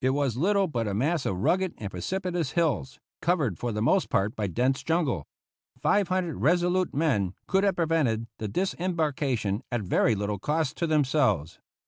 It 0.00 0.10
was 0.10 0.36
little 0.36 0.66
but 0.66 0.88
a 0.88 0.92
mass 0.92 1.24
of 1.24 1.36
rugged 1.38 1.72
and 1.78 1.88
precipitous 1.88 2.50
hills, 2.50 2.98
covered 3.22 3.60
for 3.60 3.70
the 3.70 3.80
most 3.80 4.10
part 4.10 4.34
by 4.34 4.48
dense 4.48 4.82
jungle. 4.82 5.24
Five 5.80 6.08
hundred 6.08 6.38
resolute 6.38 6.92
men 6.92 7.32
could 7.46 7.62
have 7.62 7.76
prevented 7.76 8.26
the 8.38 8.48
disembarkation 8.48 9.62
at 9.70 9.82
very 9.82 10.16
little 10.16 10.40
cost 10.40 10.76
to 10.78 10.88
themselves. 10.88 11.60